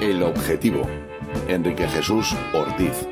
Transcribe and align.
El 0.00 0.22
objetivo. 0.22 0.88
Enrique 1.46 1.86
Jesús 1.86 2.34
Ortiz. 2.54 3.06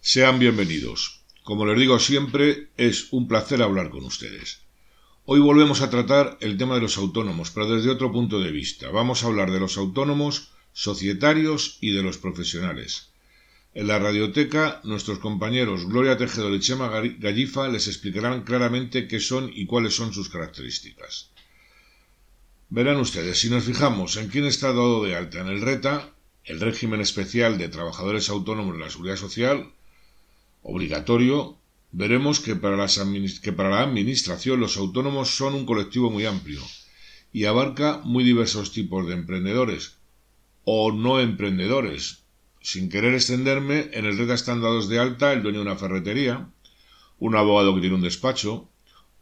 Sean 0.00 0.40
bienvenidos. 0.40 1.20
Como 1.44 1.64
les 1.66 1.78
digo 1.78 2.00
siempre, 2.00 2.70
es 2.76 3.12
un 3.12 3.28
placer 3.28 3.62
hablar 3.62 3.90
con 3.90 4.02
ustedes. 4.02 4.62
Hoy 5.24 5.38
volvemos 5.38 5.80
a 5.80 5.88
tratar 5.88 6.36
el 6.40 6.58
tema 6.58 6.74
de 6.74 6.80
los 6.80 6.98
autónomos, 6.98 7.52
pero 7.52 7.72
desde 7.72 7.90
otro 7.90 8.10
punto 8.10 8.40
de 8.40 8.50
vista. 8.50 8.90
Vamos 8.90 9.22
a 9.22 9.28
hablar 9.28 9.52
de 9.52 9.60
los 9.60 9.78
autónomos, 9.78 10.48
societarios 10.72 11.78
y 11.80 11.92
de 11.92 12.02
los 12.02 12.18
profesionales. 12.18 13.13
En 13.74 13.88
la 13.88 13.98
radioteca, 13.98 14.80
nuestros 14.84 15.18
compañeros 15.18 15.86
Gloria 15.86 16.16
Tejedor 16.16 16.54
y 16.54 16.60
Chema 16.60 16.88
Gallifa 17.18 17.66
les 17.68 17.88
explicarán 17.88 18.44
claramente 18.44 19.08
qué 19.08 19.18
son 19.18 19.50
y 19.52 19.66
cuáles 19.66 19.96
son 19.96 20.12
sus 20.12 20.28
características. 20.28 21.30
Verán 22.70 22.98
ustedes, 22.98 23.40
si 23.40 23.50
nos 23.50 23.64
fijamos 23.64 24.16
en 24.16 24.28
quién 24.28 24.44
está 24.44 24.68
dado 24.68 25.02
de 25.02 25.16
alta 25.16 25.40
en 25.40 25.48
el 25.48 25.60
RETA, 25.60 26.14
el 26.44 26.60
régimen 26.60 27.00
especial 27.00 27.58
de 27.58 27.68
trabajadores 27.68 28.28
autónomos 28.28 28.74
de 28.74 28.84
la 28.84 28.90
Seguridad 28.90 29.16
Social, 29.16 29.72
obligatorio, 30.62 31.58
veremos 31.90 32.38
que 32.38 32.54
para, 32.54 32.86
que 33.42 33.52
para 33.52 33.70
la 33.70 33.82
Administración 33.82 34.60
los 34.60 34.76
autónomos 34.76 35.36
son 35.36 35.54
un 35.54 35.66
colectivo 35.66 36.10
muy 36.10 36.26
amplio 36.26 36.62
y 37.32 37.46
abarca 37.46 38.00
muy 38.04 38.22
diversos 38.22 38.70
tipos 38.70 39.06
de 39.08 39.14
emprendedores 39.14 39.96
o 40.64 40.92
no 40.92 41.18
emprendedores, 41.18 42.23
sin 42.64 42.88
querer 42.88 43.12
extenderme, 43.12 43.90
en 43.92 44.06
el 44.06 44.16
red 44.16 44.30
están 44.30 44.62
dados 44.62 44.88
de 44.88 44.98
alta 44.98 45.34
el 45.34 45.42
dueño 45.42 45.58
de 45.58 45.66
una 45.66 45.76
ferretería, 45.76 46.48
un 47.18 47.36
abogado 47.36 47.74
que 47.74 47.82
tiene 47.82 47.96
un 47.96 48.00
despacho, 48.00 48.70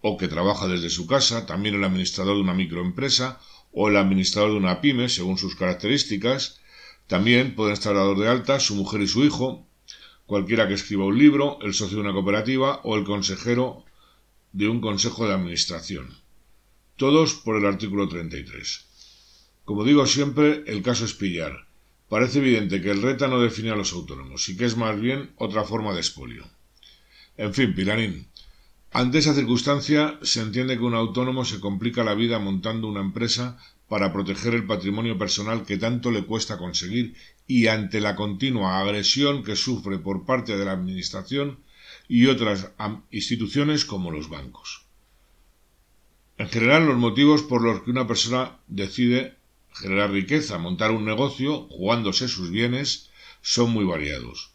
o 0.01 0.17
que 0.17 0.29
trabaja 0.29 0.69
desde 0.69 0.91
su 0.91 1.09
casa, 1.09 1.45
también 1.45 1.75
el 1.75 1.83
administrador 1.83 2.37
de 2.37 2.43
una 2.43 2.55
microempresa, 2.55 3.41
o 3.73 3.89
el 3.89 3.97
administrador 3.97 4.53
de 4.53 4.59
una 4.59 4.81
pyme, 4.81 5.09
según 5.09 5.39
sus 5.39 5.57
características. 5.57 6.61
También 7.09 7.57
pueden 7.57 7.73
estar 7.73 7.97
dados 7.97 8.17
de 8.17 8.29
alta 8.29 8.61
su 8.61 8.77
mujer 8.77 9.01
y 9.01 9.09
su 9.09 9.25
hijo, 9.25 9.67
cualquiera 10.27 10.69
que 10.69 10.75
escriba 10.75 11.05
un 11.05 11.19
libro, 11.19 11.59
el 11.63 11.75
socio 11.75 11.97
de 11.97 12.03
una 12.03 12.13
cooperativa 12.13 12.81
o 12.85 12.97
el 12.97 13.03
consejero 13.03 13.85
de 14.53 14.69
un 14.69 14.81
consejo 14.81 15.27
de 15.27 15.35
administración. 15.35 16.17
Todos 16.97 17.35
por 17.35 17.57
el 17.57 17.67
artículo 17.67 18.09
33. 18.09 18.87
Como 19.65 19.83
digo 19.83 20.07
siempre, 20.07 20.63
el 20.69 20.81
caso 20.85 21.05
es 21.05 21.15
pillar 21.15 21.72
Parece 22.13 22.41
evidente 22.41 22.83
que 22.83 22.91
el 22.91 23.01
RETA 23.01 23.27
no 23.27 23.41
define 23.41 23.71
a 23.71 23.75
los 23.75 23.95
autónomos 23.95 24.47
y 24.51 24.55
que 24.55 24.67
es 24.67 24.77
más 24.77 25.01
bien 25.01 25.31
otra 25.37 25.65
forma 25.65 25.95
de 25.95 26.01
expolio. 26.01 26.45
En 27.39 27.55
fin, 27.55 27.75
Pilarín, 27.75 28.27
ante 28.91 29.17
esa 29.17 29.33
circunstancia 29.33 30.19
se 30.21 30.43
entiende 30.43 30.77
que 30.77 30.85
un 30.85 30.93
autónomo 30.93 31.47
se 31.47 31.59
complica 31.59 32.05
la 32.05 32.13
vida 32.13 32.39
montando 32.39 32.87
una 32.87 33.01
empresa 33.01 33.57
para 33.89 34.13
proteger 34.13 34.53
el 34.53 34.67
patrimonio 34.67 35.17
personal 35.17 35.65
que 35.65 35.79
tanto 35.79 36.11
le 36.11 36.27
cuesta 36.27 36.59
conseguir 36.59 37.15
y 37.47 37.69
ante 37.69 37.99
la 37.99 38.15
continua 38.15 38.79
agresión 38.79 39.43
que 39.43 39.57
sufre 39.57 39.97
por 39.97 40.27
parte 40.27 40.59
de 40.59 40.67
la 40.67 40.73
Administración 40.73 41.61
y 42.09 42.27
otras 42.27 42.73
instituciones 43.11 43.87
como 43.87 44.11
los 44.11 44.29
bancos. 44.29 44.85
En 46.37 46.51
general, 46.51 46.85
los 46.85 46.99
motivos 46.99 47.43
por 47.43 47.63
los 47.63 47.81
que 47.81 47.91
una 47.91 48.07
persona 48.07 48.59
decide 48.69 49.41
generar 49.75 50.11
riqueza, 50.11 50.59
montar 50.59 50.91
un 50.91 51.05
negocio, 51.05 51.69
jugándose 51.71 52.29
sus 52.29 52.51
bienes, 52.51 53.11
son 53.41 53.71
muy 53.71 53.85
variados. 53.85 54.53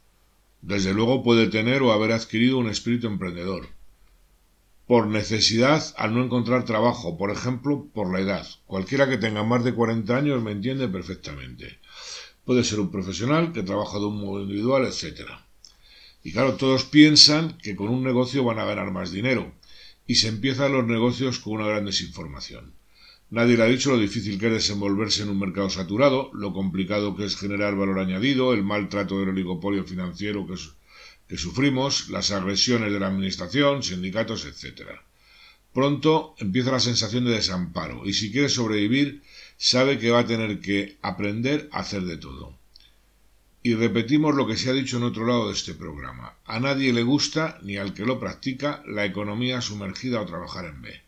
Desde 0.62 0.94
luego 0.94 1.24
puede 1.24 1.48
tener 1.48 1.82
o 1.82 1.92
haber 1.92 2.12
adquirido 2.12 2.58
un 2.58 2.70
espíritu 2.70 3.08
emprendedor. 3.08 3.68
Por 4.88 5.08
necesidad 5.08 5.94
al 5.98 6.14
no 6.14 6.24
encontrar 6.24 6.64
trabajo, 6.66 7.18
por 7.18 7.32
ejemplo, 7.32 7.88
por 7.94 8.12
la 8.12 8.22
edad. 8.22 8.48
Cualquiera 8.66 9.10
que 9.10 9.18
tenga 9.18 9.44
más 9.44 9.64
de 9.64 9.74
40 9.74 10.16
años 10.16 10.42
me 10.42 10.52
entiende 10.52 10.88
perfectamente. 10.88 11.80
Puede 12.46 12.64
ser 12.64 12.80
un 12.80 12.92
profesional 12.92 13.52
que 13.52 13.64
trabaja 13.64 14.00
de 14.00 14.06
un 14.06 14.22
modo 14.22 14.42
individual, 14.42 14.86
etc. 14.86 15.30
Y 16.24 16.32
claro, 16.32 16.56
todos 16.56 16.86
piensan 16.86 17.58
que 17.58 17.76
con 17.76 17.90
un 17.90 18.04
negocio 18.04 18.44
van 18.46 18.60
a 18.60 18.66
ganar 18.66 18.92
más 18.92 19.12
dinero, 19.12 19.54
y 20.08 20.16
se 20.16 20.30
empiezan 20.30 20.72
los 20.72 20.86
negocios 20.86 21.40
con 21.40 21.54
una 21.54 21.68
gran 21.68 21.86
desinformación. 21.86 22.77
Nadie 23.30 23.58
le 23.58 23.64
ha 23.64 23.68
dicho 23.68 23.92
lo 23.92 24.00
difícil 24.00 24.40
que 24.40 24.48
es 24.48 24.54
desenvolverse 24.54 25.24
en 25.24 25.30
un 25.30 25.40
mercado 25.40 25.70
saturado, 25.70 26.32
lo 26.34 26.54
complicado 26.54 27.14
que 27.14 27.26
es 27.26 27.36
generar 27.36 27.76
valor 27.76 28.00
añadido, 28.00 28.54
el 28.54 28.64
mal 28.64 28.88
trato 28.88 29.20
del 29.20 29.30
oligopolio 29.30 29.84
financiero 29.84 30.48
que, 30.48 30.56
que 31.28 31.38
sufrimos, 31.38 32.08
las 32.10 32.32
agresiones 32.32 32.94
de 32.94 33.00
la 33.02 33.08
administración, 33.08 33.84
sindicatos, 33.84 34.46
etc. 34.46 34.92
Pronto 35.74 36.36
empieza 36.38 36.72
la 36.72 36.80
sensación 36.80 37.26
de 37.26 37.32
desamparo 37.32 38.06
y 38.06 38.14
si 38.14 38.32
quiere 38.32 38.48
sobrevivir 38.48 39.22
sabe 39.58 40.00
que 40.00 40.12
va 40.12 40.20
a 40.20 40.26
tener 40.26 40.62
que 40.62 40.98
aprender 41.02 41.68
a 41.74 41.80
hacer 41.80 42.04
de 42.04 42.16
todo. 42.16 42.58
Y 43.62 43.74
repetimos 43.74 44.36
lo 44.36 44.48
que 44.48 44.56
se 44.56 44.70
ha 44.70 44.74
dicho 44.74 44.96
en 44.96 45.04
otro 45.04 45.26
lado 45.28 45.48
de 45.48 45.54
este 45.54 45.74
programa. 45.74 46.36
A 46.46 46.62
nadie 46.62 46.94
le 46.94 47.04
gusta, 47.04 47.60
ni 47.62 47.76
al 47.76 47.94
que 47.94 48.06
lo 48.06 48.22
practica, 48.22 48.82
la 48.88 49.04
economía 49.04 49.60
sumergida 49.60 50.22
o 50.22 50.26
trabajar 50.26 50.64
en 50.64 50.82
B. 50.82 51.07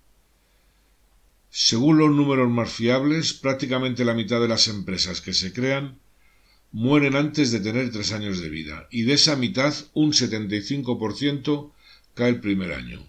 Según 1.52 1.98
los 1.98 2.12
números 2.12 2.50
más 2.50 2.72
fiables, 2.72 3.34
prácticamente 3.34 4.06
la 4.06 4.14
mitad 4.14 4.40
de 4.40 4.48
las 4.48 4.68
empresas 4.68 5.20
que 5.22 5.34
se 5.34 5.52
crean 5.52 6.00
mueren 6.72 7.16
antes 7.16 7.52
de 7.52 7.60
tener 7.60 7.92
tres 7.92 8.12
años 8.12 8.40
de 8.40 8.50
vida, 8.50 8.88
y 8.92 9.02
de 9.02 9.14
esa 9.14 9.36
mitad 9.36 9.74
un 9.94 10.12
75% 10.14 11.72
cae 12.14 12.30
el 12.30 12.40
primer 12.40 12.74
año. 12.74 13.04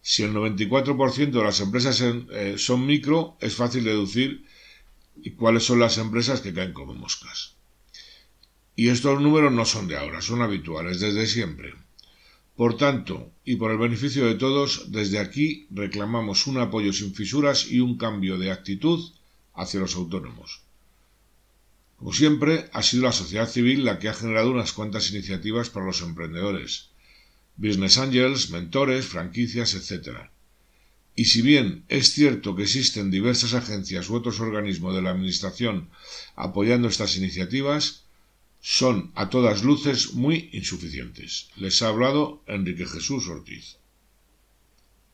Si 0.00 0.22
el 0.22 0.32
94% 0.32 1.30
de 1.30 1.44
las 1.44 1.60
empresas 1.60 2.00
eh, 2.00 2.54
son 2.56 2.86
micro, 2.86 3.36
es 3.40 3.54
fácil 3.54 3.84
deducir 3.84 4.44
cuáles 5.36 5.64
son 5.64 5.78
las 5.78 5.98
empresas 5.98 6.40
que 6.40 6.54
caen 6.54 6.72
como 6.72 6.94
moscas. 6.94 7.54
Y 8.74 8.88
estos 8.88 9.20
números 9.20 9.52
no 9.52 9.64
son 9.64 9.86
de 9.86 9.96
ahora, 9.96 10.22
son 10.22 10.40
habituales 10.40 10.98
desde 10.98 11.26
siempre. 11.26 11.74
Por 12.56 12.76
tanto, 12.76 13.32
y 13.44 13.56
por 13.56 13.70
el 13.70 13.78
beneficio 13.78 14.26
de 14.26 14.34
todos, 14.34 14.92
desde 14.92 15.18
aquí 15.18 15.66
reclamamos 15.70 16.46
un 16.46 16.58
apoyo 16.58 16.92
sin 16.92 17.14
fisuras 17.14 17.70
y 17.70 17.80
un 17.80 17.96
cambio 17.96 18.38
de 18.38 18.50
actitud 18.50 19.10
hacia 19.54 19.80
los 19.80 19.96
autónomos. 19.96 20.62
Como 21.96 22.12
siempre, 22.12 22.68
ha 22.72 22.82
sido 22.82 23.04
la 23.04 23.12
sociedad 23.12 23.48
civil 23.48 23.84
la 23.84 23.98
que 23.98 24.08
ha 24.08 24.14
generado 24.14 24.50
unas 24.50 24.72
cuantas 24.72 25.10
iniciativas 25.10 25.70
para 25.70 25.86
los 25.86 26.02
emprendedores, 26.02 26.90
business 27.56 27.96
angels, 27.96 28.50
mentores, 28.50 29.06
franquicias, 29.06 29.74
etc. 29.74 30.30
Y 31.14 31.26
si 31.26 31.42
bien 31.42 31.84
es 31.88 32.12
cierto 32.12 32.56
que 32.56 32.64
existen 32.64 33.10
diversas 33.10 33.54
agencias 33.54 34.10
u 34.10 34.16
otros 34.16 34.40
organismos 34.40 34.94
de 34.94 35.02
la 35.02 35.10
Administración 35.10 35.90
apoyando 36.34 36.88
estas 36.88 37.16
iniciativas, 37.16 38.04
son 38.62 39.10
a 39.16 39.28
todas 39.28 39.64
luces 39.64 40.14
muy 40.14 40.48
insuficientes. 40.52 41.48
Les 41.56 41.82
ha 41.82 41.88
hablado 41.88 42.42
Enrique 42.46 42.86
Jesús 42.86 43.26
Ortiz. 43.28 43.76